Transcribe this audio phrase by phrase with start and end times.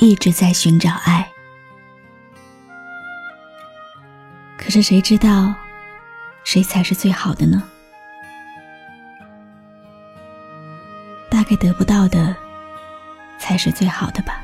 [0.00, 1.30] 一直在寻找爱？
[4.56, 5.54] 可是谁知道
[6.42, 7.62] 谁才是最好的呢？
[11.28, 12.34] 大概得不到的
[13.38, 14.42] 才是最好的吧。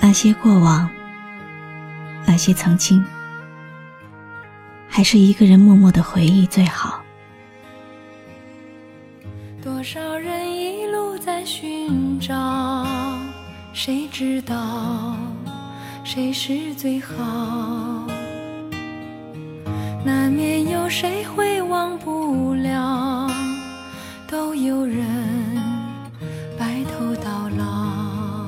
[0.00, 0.88] 那些过往，
[2.24, 3.04] 那些曾经。
[4.88, 7.02] 还是一个人默默的回忆最好。
[9.90, 12.34] 多少人一路在寻找，
[13.72, 15.16] 谁知道
[16.04, 18.06] 谁是最好？
[20.04, 23.30] 难免有谁会忘不了，
[24.26, 25.06] 都有人
[26.58, 28.44] 白头到老。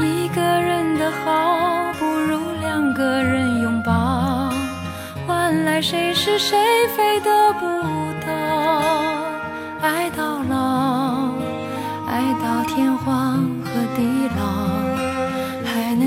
[0.00, 4.52] 一个人的好，不如两个人拥抱。
[5.26, 6.56] 换来谁是谁
[6.96, 7.66] 非得不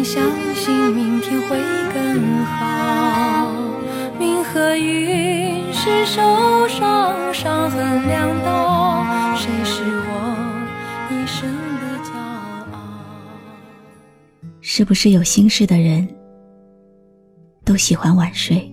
[0.08, 0.24] 相
[0.56, 1.62] 信明天会
[1.94, 3.52] 更好。
[4.18, 9.04] 命和运是受伤，伤痕两道，
[9.36, 12.18] 谁是我一生的骄
[12.72, 12.80] 傲？
[14.62, 16.08] 是不是有心事的人
[17.66, 18.72] 都喜欢晚睡？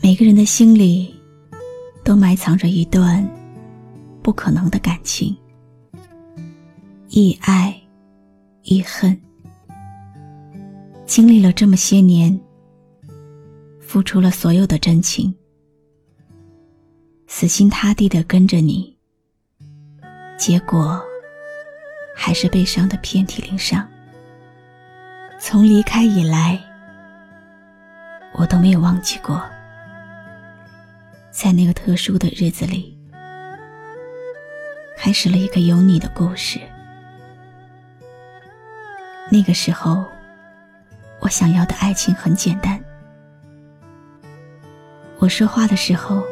[0.00, 1.14] 每个人的心里，
[2.02, 3.22] 都埋藏着一段
[4.22, 5.36] 不可能的感情，
[7.10, 7.78] 一爱
[8.66, 9.16] 遗恨。
[11.06, 12.38] 经历了这么些年，
[13.80, 15.32] 付出了所有的真情，
[17.28, 18.96] 死心塌地的跟着你，
[20.36, 21.00] 结果
[22.14, 23.86] 还是被伤的遍体鳞伤。
[25.38, 26.60] 从离开以来，
[28.34, 29.40] 我都没有忘记过。
[31.30, 32.98] 在那个特殊的日子里，
[34.96, 36.58] 开始了一个有你的故事。
[39.28, 40.04] 那个时候，
[41.20, 42.80] 我想要的爱情很简单：
[45.18, 46.22] 我说话的时候，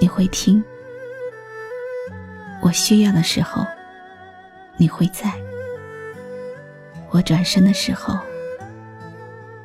[0.00, 0.62] 你会听；
[2.62, 3.66] 我需要的时候，
[4.76, 5.30] 你会在；
[7.10, 8.16] 我转身的时候，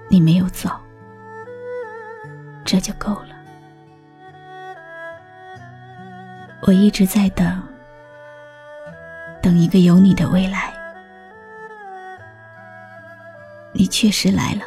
[0.08, 0.72] 你没有走，
[2.66, 3.36] 这就够了。
[6.62, 7.62] 我一直在等，
[9.40, 10.79] 等一个有你的未来。
[13.80, 14.62] 你确实来了，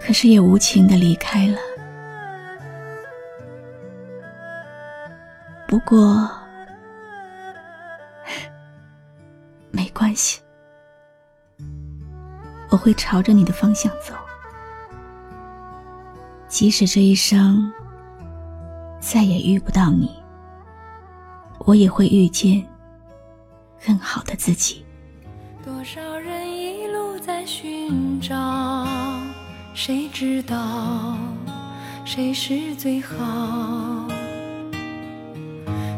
[0.00, 1.58] 可是也无情的离开了。
[5.66, 6.30] 不过，
[9.72, 10.40] 没关系，
[12.70, 14.14] 我会朝着你的方向走，
[16.46, 17.68] 即使这一生。
[19.00, 20.22] 再也遇不到你，
[21.58, 22.64] 我也会遇见
[23.84, 24.84] 更好的自己。
[25.64, 26.55] 多少人
[27.46, 28.34] 寻找，
[29.72, 31.16] 谁知道
[32.04, 33.14] 谁是最好？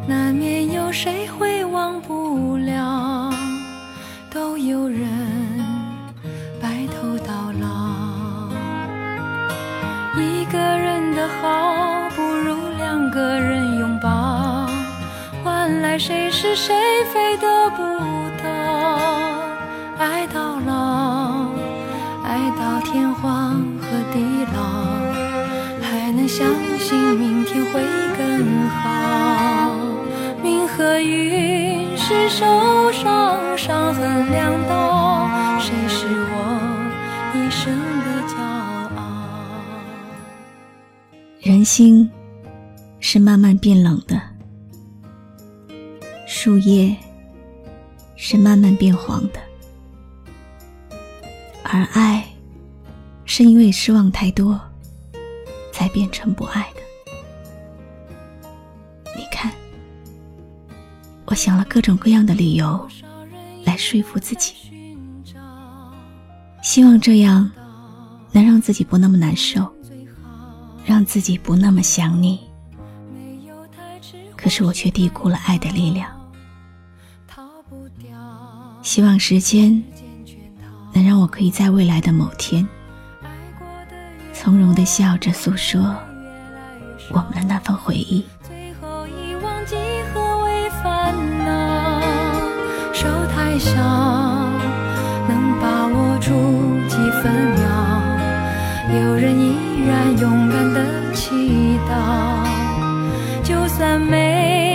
[0.06, 3.32] 难免有谁会忘不了，
[4.30, 5.08] 都有人
[6.60, 7.66] 白头到老。
[10.20, 11.86] 一个人的好。
[12.14, 14.66] 不如两个人拥抱，
[15.44, 16.74] 换来谁是谁
[17.12, 17.67] 非的
[22.68, 24.20] 到天荒和地
[24.52, 24.60] 老，
[25.80, 26.46] 还能相
[26.78, 27.80] 信明天会
[28.18, 29.74] 更好。
[30.42, 36.36] 命和运是受伤，伤痕两道，谁是我
[37.34, 37.74] 一生
[38.04, 38.36] 的骄
[38.98, 39.00] 傲？
[41.40, 42.10] 人心。
[43.00, 44.20] 是慢慢变冷的，
[46.26, 46.94] 树叶
[48.16, 49.38] 是慢慢变黄的，
[51.62, 52.24] 而爱
[53.30, 54.58] 是因为失望太多，
[55.70, 56.80] 才变成不爱的。
[59.14, 59.52] 你看，
[61.26, 62.88] 我想了各种各样的理由
[63.64, 64.54] 来说服自己，
[66.62, 67.48] 希望这样
[68.32, 69.70] 能让自己不那么难受，
[70.86, 72.40] 让自己不那么想你。
[74.34, 76.10] 可是我却低估了爱的力量。
[78.82, 79.84] 希望时间
[80.94, 82.66] 能让我可以在未来的某天，
[84.40, 85.80] 从容的笑着诉说
[87.10, 88.24] 我们的那份回忆。
[88.40, 89.74] 最后遗忘几
[90.14, 91.12] 何为烦
[91.44, 92.00] 恼，
[92.94, 93.74] 手太小，
[95.28, 96.30] 能把握住
[96.88, 97.66] 几分秒。
[98.94, 99.56] 有人依
[99.88, 101.92] 然勇敢的祈祷，
[103.42, 104.67] 就算每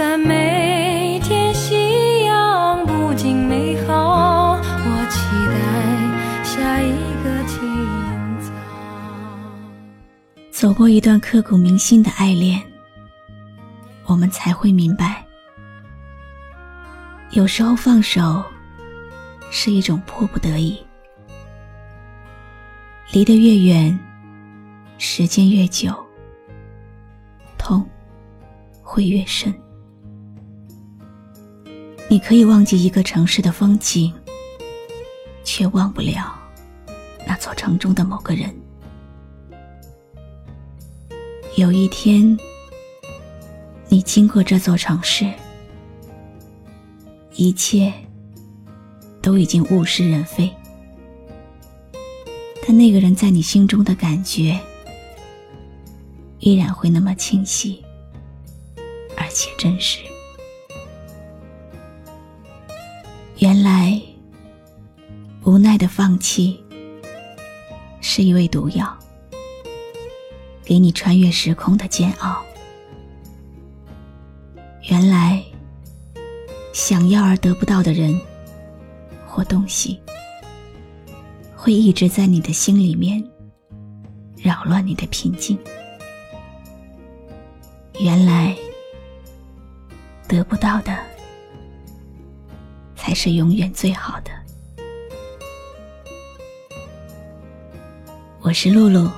[0.00, 0.02] 早。
[0.02, 6.88] 就算每天夕阳不尽美好，我期待下一
[7.22, 8.50] 个清早。
[10.50, 12.58] 走过一段刻骨铭心的爱恋，
[14.06, 15.22] 我们才会明白，
[17.32, 18.42] 有时候放手
[19.50, 20.82] 是一种迫不得已。
[23.12, 23.98] 离得越远，
[24.96, 25.92] 时间越久，
[27.58, 27.86] 痛
[28.82, 29.54] 会越深。
[32.10, 34.12] 你可以忘记一个城市的风景，
[35.44, 36.36] 却忘不了
[37.24, 38.52] 那座城中的某个人。
[41.54, 42.36] 有一天，
[43.88, 45.32] 你经过这座城市，
[47.36, 47.92] 一切
[49.22, 50.52] 都已经物是人非，
[52.66, 54.58] 但那个人在你心中的感觉，
[56.40, 57.80] 依然会那么清晰，
[59.16, 60.00] 而且真实。
[63.60, 64.00] 原来，
[65.44, 66.64] 无奈的放弃，
[68.00, 68.98] 是一味毒药。
[70.64, 72.42] 给你穿越时空的煎熬。
[74.88, 75.44] 原来，
[76.72, 78.18] 想要而得不到的人
[79.26, 80.00] 或东西，
[81.54, 83.22] 会一直在你的心里面
[84.38, 85.58] 扰乱你的平静。
[87.98, 88.56] 原来，
[90.26, 90.96] 得不到的
[93.10, 94.30] 才是永远最好的。
[98.40, 99.10] 我是露露。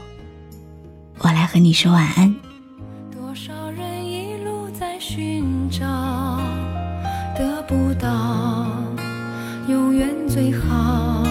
[1.18, 2.34] 我来和你说晚安。
[3.10, 5.84] 多少人一路在寻找，
[7.36, 8.66] 得不到
[9.68, 11.22] 永远最好。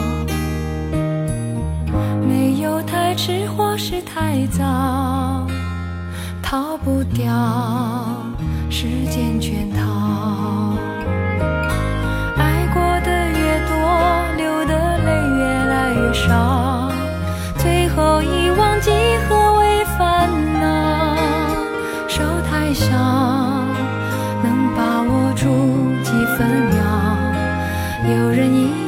[2.27, 5.47] 没有太迟或是太早，
[6.43, 7.33] 逃不掉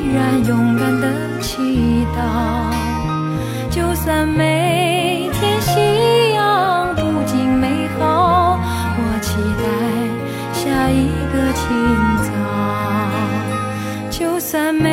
[0.04, 1.08] 依然勇敢的
[1.40, 2.20] 祈祷，
[3.70, 8.60] 就算每天夕阳不尽美好，
[8.98, 9.64] 我期待
[10.54, 11.64] 下一个清
[12.20, 12.28] 早。
[14.12, 14.93] 就算每